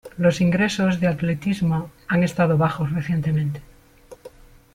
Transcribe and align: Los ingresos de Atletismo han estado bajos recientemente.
Los 0.17 0.41
ingresos 0.41 0.99
de 0.99 1.05
Atletismo 1.05 1.91
han 2.07 2.23
estado 2.23 2.57
bajos 2.57 2.91
recientemente. 2.91 3.61